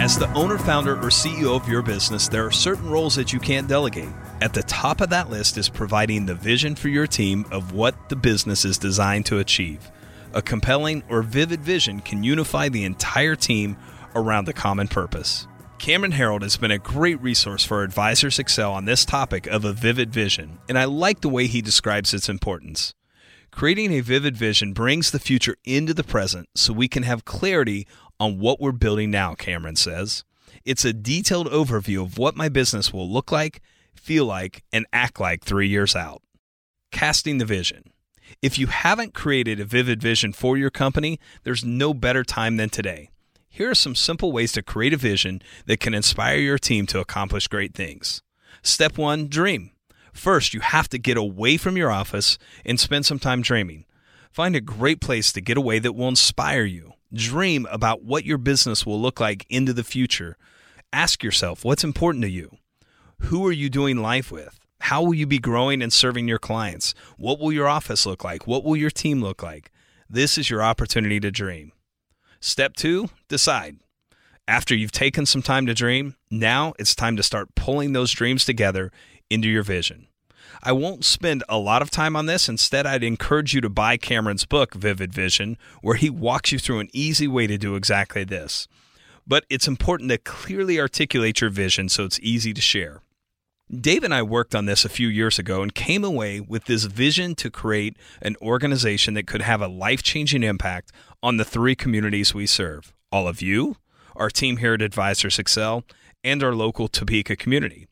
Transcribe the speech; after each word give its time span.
As 0.00 0.18
the 0.18 0.32
owner, 0.32 0.56
founder, 0.56 0.96
or 0.96 1.10
CEO 1.10 1.54
of 1.54 1.68
your 1.68 1.82
business, 1.82 2.26
there 2.26 2.46
are 2.46 2.50
certain 2.50 2.88
roles 2.88 3.14
that 3.16 3.34
you 3.34 3.38
can't 3.38 3.68
delegate. 3.68 4.08
At 4.40 4.54
the 4.54 4.62
top 4.62 5.02
of 5.02 5.10
that 5.10 5.28
list 5.28 5.58
is 5.58 5.68
providing 5.68 6.24
the 6.24 6.34
vision 6.34 6.74
for 6.74 6.88
your 6.88 7.06
team 7.06 7.44
of 7.50 7.74
what 7.74 8.08
the 8.08 8.16
business 8.16 8.64
is 8.64 8.78
designed 8.78 9.26
to 9.26 9.40
achieve. 9.40 9.90
A 10.32 10.40
compelling 10.40 11.02
or 11.10 11.20
vivid 11.20 11.60
vision 11.60 12.00
can 12.00 12.24
unify 12.24 12.70
the 12.70 12.84
entire 12.84 13.36
team 13.36 13.76
around 14.14 14.48
a 14.48 14.54
common 14.54 14.88
purpose. 14.88 15.46
Cameron 15.76 16.12
Herold 16.12 16.44
has 16.44 16.56
been 16.56 16.70
a 16.70 16.78
great 16.78 17.20
resource 17.20 17.62
for 17.62 17.82
Advisors 17.82 18.38
Excel 18.38 18.72
on 18.72 18.86
this 18.86 19.04
topic 19.04 19.46
of 19.48 19.66
a 19.66 19.74
vivid 19.74 20.14
vision, 20.14 20.60
and 20.66 20.78
I 20.78 20.86
like 20.86 21.20
the 21.20 21.28
way 21.28 21.46
he 21.46 21.60
describes 21.60 22.14
its 22.14 22.30
importance. 22.30 22.94
Creating 23.50 23.92
a 23.92 24.00
vivid 24.00 24.34
vision 24.34 24.72
brings 24.72 25.10
the 25.10 25.18
future 25.18 25.56
into 25.64 25.92
the 25.92 26.04
present 26.04 26.48
so 26.54 26.72
we 26.72 26.88
can 26.88 27.02
have 27.02 27.24
clarity 27.26 27.86
on 28.20 28.38
what 28.38 28.60
we're 28.60 28.70
building 28.70 29.10
now, 29.10 29.34
Cameron 29.34 29.76
says. 29.76 30.24
It's 30.64 30.84
a 30.84 30.92
detailed 30.92 31.48
overview 31.48 32.02
of 32.02 32.18
what 32.18 32.36
my 32.36 32.50
business 32.50 32.92
will 32.92 33.10
look 33.10 33.32
like, 33.32 33.62
feel 33.94 34.26
like, 34.26 34.62
and 34.72 34.86
act 34.92 35.18
like 35.18 35.42
three 35.42 35.68
years 35.68 35.96
out. 35.96 36.22
Casting 36.92 37.38
the 37.38 37.46
vision. 37.46 37.84
If 38.42 38.58
you 38.58 38.66
haven't 38.68 39.14
created 39.14 39.58
a 39.58 39.64
vivid 39.64 40.00
vision 40.02 40.32
for 40.32 40.56
your 40.56 40.70
company, 40.70 41.18
there's 41.42 41.64
no 41.64 41.94
better 41.94 42.22
time 42.22 42.58
than 42.58 42.68
today. 42.68 43.10
Here 43.48 43.70
are 43.70 43.74
some 43.74 43.94
simple 43.94 44.30
ways 44.30 44.52
to 44.52 44.62
create 44.62 44.92
a 44.92 44.98
vision 44.98 45.42
that 45.66 45.80
can 45.80 45.94
inspire 45.94 46.38
your 46.38 46.58
team 46.58 46.86
to 46.86 47.00
accomplish 47.00 47.48
great 47.48 47.74
things. 47.74 48.22
Step 48.62 48.98
one 48.98 49.28
dream. 49.28 49.72
First, 50.12 50.54
you 50.54 50.60
have 50.60 50.88
to 50.90 50.98
get 50.98 51.16
away 51.16 51.56
from 51.56 51.76
your 51.76 51.90
office 51.90 52.38
and 52.64 52.78
spend 52.78 53.06
some 53.06 53.18
time 53.18 53.42
dreaming. 53.42 53.86
Find 54.30 54.54
a 54.54 54.60
great 54.60 55.00
place 55.00 55.32
to 55.32 55.40
get 55.40 55.56
away 55.56 55.78
that 55.80 55.94
will 55.94 56.08
inspire 56.08 56.64
you. 56.64 56.92
Dream 57.12 57.66
about 57.70 58.04
what 58.04 58.24
your 58.24 58.38
business 58.38 58.86
will 58.86 59.00
look 59.00 59.18
like 59.18 59.44
into 59.48 59.72
the 59.72 59.82
future. 59.82 60.36
Ask 60.92 61.24
yourself 61.24 61.64
what's 61.64 61.82
important 61.82 62.22
to 62.22 62.30
you. 62.30 62.56
Who 63.22 63.44
are 63.46 63.52
you 63.52 63.68
doing 63.68 63.96
life 63.96 64.30
with? 64.30 64.60
How 64.80 65.02
will 65.02 65.14
you 65.14 65.26
be 65.26 65.38
growing 65.38 65.82
and 65.82 65.92
serving 65.92 66.28
your 66.28 66.38
clients? 66.38 66.94
What 67.18 67.38
will 67.38 67.52
your 67.52 67.68
office 67.68 68.06
look 68.06 68.22
like? 68.24 68.46
What 68.46 68.64
will 68.64 68.76
your 68.76 68.90
team 68.90 69.20
look 69.20 69.42
like? 69.42 69.70
This 70.08 70.38
is 70.38 70.50
your 70.50 70.62
opportunity 70.62 71.20
to 71.20 71.30
dream. 71.30 71.72
Step 72.40 72.74
two, 72.74 73.10
decide. 73.28 73.76
After 74.48 74.74
you've 74.74 74.92
taken 74.92 75.26
some 75.26 75.42
time 75.42 75.66
to 75.66 75.74
dream, 75.74 76.16
now 76.30 76.74
it's 76.78 76.94
time 76.94 77.16
to 77.16 77.22
start 77.22 77.54
pulling 77.54 77.92
those 77.92 78.10
dreams 78.10 78.44
together 78.44 78.90
into 79.28 79.48
your 79.48 79.62
vision. 79.62 80.06
I 80.62 80.72
won't 80.72 81.04
spend 81.04 81.44
a 81.48 81.58
lot 81.58 81.82
of 81.82 81.90
time 81.90 82.16
on 82.16 82.26
this. 82.26 82.48
Instead, 82.48 82.86
I'd 82.86 83.04
encourage 83.04 83.54
you 83.54 83.60
to 83.60 83.68
buy 83.68 83.96
Cameron's 83.96 84.44
book, 84.44 84.74
Vivid 84.74 85.12
Vision, 85.12 85.56
where 85.82 85.96
he 85.96 86.10
walks 86.10 86.52
you 86.52 86.58
through 86.58 86.80
an 86.80 86.90
easy 86.92 87.28
way 87.28 87.46
to 87.46 87.58
do 87.58 87.76
exactly 87.76 88.24
this. 88.24 88.68
But 89.26 89.44
it's 89.48 89.68
important 89.68 90.10
to 90.10 90.18
clearly 90.18 90.80
articulate 90.80 91.40
your 91.40 91.50
vision 91.50 91.88
so 91.88 92.04
it's 92.04 92.20
easy 92.20 92.52
to 92.52 92.60
share. 92.60 93.02
Dave 93.70 94.02
and 94.02 94.12
I 94.12 94.22
worked 94.22 94.54
on 94.56 94.66
this 94.66 94.84
a 94.84 94.88
few 94.88 95.06
years 95.06 95.38
ago 95.38 95.62
and 95.62 95.72
came 95.72 96.02
away 96.02 96.40
with 96.40 96.64
this 96.64 96.84
vision 96.84 97.36
to 97.36 97.50
create 97.50 97.96
an 98.20 98.36
organization 98.42 99.14
that 99.14 99.28
could 99.28 99.42
have 99.42 99.62
a 99.62 99.68
life 99.68 100.02
changing 100.02 100.42
impact 100.42 100.90
on 101.22 101.36
the 101.36 101.44
three 101.44 101.76
communities 101.76 102.34
we 102.34 102.46
serve 102.46 102.92
all 103.12 103.28
of 103.28 103.42
you, 103.42 103.76
our 104.16 104.30
team 104.30 104.58
here 104.58 104.74
at 104.74 104.82
Advisors 104.82 105.38
Excel, 105.38 105.84
and 106.22 106.42
our 106.42 106.54
local 106.54 106.88
Topeka 106.88 107.36
community. 107.36 107.86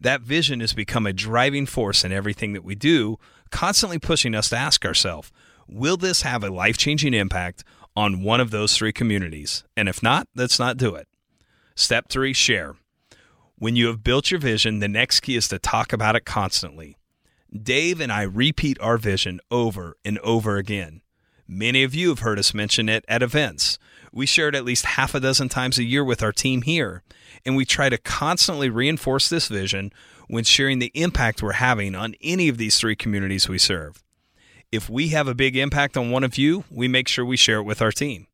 That 0.00 0.22
vision 0.22 0.60
has 0.60 0.72
become 0.72 1.06
a 1.06 1.12
driving 1.12 1.66
force 1.66 2.04
in 2.04 2.12
everything 2.12 2.54
that 2.54 2.64
we 2.64 2.74
do, 2.74 3.18
constantly 3.50 3.98
pushing 3.98 4.34
us 4.34 4.48
to 4.48 4.56
ask 4.56 4.84
ourselves, 4.84 5.30
will 5.68 5.96
this 5.96 6.22
have 6.22 6.42
a 6.42 6.50
life 6.50 6.78
changing 6.78 7.14
impact 7.14 7.64
on 7.94 8.22
one 8.22 8.40
of 8.40 8.50
those 8.50 8.76
three 8.76 8.92
communities? 8.92 9.64
And 9.76 9.88
if 9.88 10.02
not, 10.02 10.28
let's 10.34 10.58
not 10.58 10.76
do 10.76 10.94
it. 10.94 11.06
Step 11.74 12.08
three 12.08 12.32
share. 12.32 12.76
When 13.56 13.76
you 13.76 13.88
have 13.88 14.02
built 14.02 14.30
your 14.30 14.40
vision, 14.40 14.78
the 14.78 14.88
next 14.88 15.20
key 15.20 15.36
is 15.36 15.48
to 15.48 15.58
talk 15.58 15.92
about 15.92 16.16
it 16.16 16.24
constantly. 16.24 16.96
Dave 17.52 18.00
and 18.00 18.10
I 18.10 18.22
repeat 18.22 18.80
our 18.80 18.96
vision 18.96 19.40
over 19.50 19.96
and 20.04 20.18
over 20.20 20.56
again. 20.56 21.02
Many 21.52 21.82
of 21.82 21.96
you 21.96 22.10
have 22.10 22.20
heard 22.20 22.38
us 22.38 22.54
mention 22.54 22.88
it 22.88 23.04
at 23.08 23.24
events. 23.24 23.76
We 24.12 24.24
share 24.24 24.48
it 24.50 24.54
at 24.54 24.64
least 24.64 24.84
half 24.84 25.16
a 25.16 25.20
dozen 25.20 25.48
times 25.48 25.78
a 25.78 25.82
year 25.82 26.04
with 26.04 26.22
our 26.22 26.30
team 26.30 26.62
here, 26.62 27.02
and 27.44 27.56
we 27.56 27.64
try 27.64 27.88
to 27.88 27.98
constantly 27.98 28.70
reinforce 28.70 29.28
this 29.28 29.48
vision 29.48 29.92
when 30.28 30.44
sharing 30.44 30.78
the 30.78 30.92
impact 30.94 31.42
we're 31.42 31.54
having 31.54 31.96
on 31.96 32.14
any 32.22 32.48
of 32.48 32.56
these 32.56 32.78
three 32.78 32.94
communities 32.94 33.48
we 33.48 33.58
serve. 33.58 34.00
If 34.70 34.88
we 34.88 35.08
have 35.08 35.26
a 35.26 35.34
big 35.34 35.56
impact 35.56 35.96
on 35.96 36.12
one 36.12 36.22
of 36.22 36.38
you, 36.38 36.62
we 36.70 36.86
make 36.86 37.08
sure 37.08 37.24
we 37.24 37.36
share 37.36 37.58
it 37.58 37.64
with 37.64 37.82
our 37.82 37.90
team. 37.90 38.28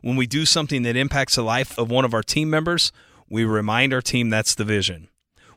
When 0.00 0.16
we 0.16 0.26
do 0.26 0.46
something 0.46 0.82
that 0.84 0.96
impacts 0.96 1.34
the 1.34 1.42
life 1.42 1.78
of 1.78 1.90
one 1.90 2.06
of 2.06 2.14
our 2.14 2.22
team 2.22 2.48
members, 2.48 2.90
we 3.28 3.44
remind 3.44 3.92
our 3.92 4.00
team 4.00 4.30
that's 4.30 4.54
the 4.54 4.64
vision. 4.64 5.08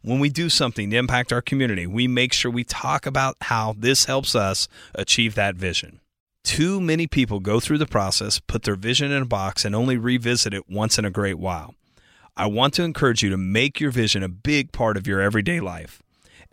When 0.02 0.20
we 0.20 0.28
do 0.28 0.50
something 0.50 0.90
to 0.90 0.98
impact 0.98 1.32
our 1.32 1.42
community, 1.42 1.88
we 1.88 2.10
make 2.10 2.34
sure 2.34 2.52
we 2.52 2.66
talk 2.66 3.06
about 3.06 3.38
how 3.44 3.74
this 3.78 4.04
helps 4.04 4.36
us 4.36 4.68
achieve 4.94 5.36
that 5.36 5.56
vision. 5.56 6.02
Too 6.46 6.80
many 6.80 7.08
people 7.08 7.40
go 7.40 7.60
through 7.60 7.80
the 7.80 7.88
process, 7.88 8.40
put 8.40 8.64
their 8.64 8.76
vision 8.76 9.12
in 9.12 9.24
a 9.24 9.26
box, 9.26 9.66
and 9.66 9.76
only 9.76 9.98
revisit 9.98 10.54
it 10.54 10.70
once 10.70 11.00
in 11.00 11.04
a 11.04 11.10
great 11.10 11.40
while. 11.40 11.74
I 12.38 12.46
want 12.46 12.76
to 12.76 12.84
encourage 12.84 13.24
you 13.24 13.32
to 13.32 13.38
make 13.38 13.80
your 13.80 13.90
vision 13.90 14.22
a 14.22 14.30
big 14.30 14.72
part 14.72 14.96
of 14.96 15.08
your 15.08 15.20
everyday 15.20 15.60
life. 15.60 16.04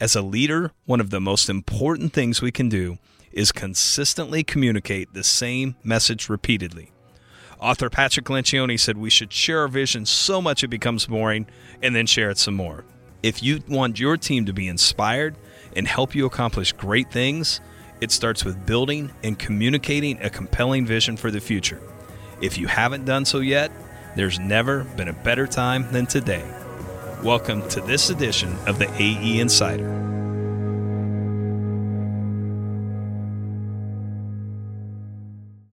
As 0.01 0.17
a 0.17 0.23
leader, 0.23 0.73
one 0.87 0.99
of 0.99 1.11
the 1.11 1.21
most 1.21 1.51
important 1.51 2.15
things 2.15 2.41
we 2.41 2.51
can 2.51 2.71
do 2.71 2.97
is 3.33 3.53
consistently 3.53 4.43
communicate 4.43 5.13
the 5.13 5.23
same 5.23 5.77
message 5.85 6.31
repeatedly. 6.31 6.91
Author 7.61 7.91
Patrick 7.91 8.27
Lencioni 8.27 8.81
said 8.81 8.97
we 8.97 9.11
should 9.11 9.33
share 9.33 9.61
our 9.61 9.69
vision 9.69 10.07
so 10.07 10.41
much 10.41 10.65
it 10.65 10.69
becomes 10.69 11.05
boring 11.05 11.47
and 11.83 11.95
then 11.95 12.07
share 12.07 12.31
it 12.31 12.39
some 12.39 12.55
more. 12.55 12.87
If 13.23 13.43
you 13.43 13.61
want 13.69 14.01
your 14.01 14.17
team 14.17 14.47
to 14.47 14.55
be 14.55 14.69
inspired 14.69 15.37
and 15.77 15.87
help 15.87 16.15
you 16.15 16.25
accomplish 16.25 16.73
great 16.73 17.13
things, 17.13 17.61
it 18.03 18.11
starts 18.11 18.45
with 18.45 18.67
building 18.67 19.13
and 19.23 19.39
communicating 19.39 20.21
a 20.23 20.29
compelling 20.29 20.85
vision 20.85 21.17
for 21.17 21.31
the 21.31 21.41
future. 21.41 21.81
If 22.41 22.59
you 22.59 22.67
haven't 22.67 23.05
done 23.05 23.25
so 23.25 23.39
yet, 23.39 23.71
there's 24.17 24.41
never 24.41 24.83
been 24.83 25.07
a 25.07 25.13
better 25.13 25.47
time 25.47 25.87
than 25.93 26.07
today. 26.07 26.43
Welcome 27.23 27.69
to 27.69 27.81
this 27.81 28.11
edition 28.11 28.57
of 28.67 28.81
the 28.81 28.93
AE 29.01 29.39
Insider. 29.39 30.12